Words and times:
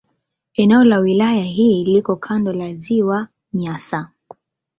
Eneo 0.53 0.83
la 0.83 0.99
wilaya 0.99 1.41
hii 1.43 1.83
liko 1.83 2.15
kando 2.15 2.53
la 2.53 2.73
Ziwa 2.73 3.27
Nyasa. 3.53 4.11